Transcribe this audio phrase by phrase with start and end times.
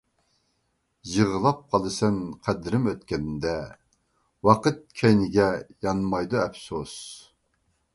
[1.15, 2.17] يىغلاپ قالىسەن
[2.49, 3.55] قەدرىم ئۆتكەندە،
[4.51, 5.49] ۋاقىت كەينىگە
[5.87, 6.95] يانمايدۇ ئەپسۇس.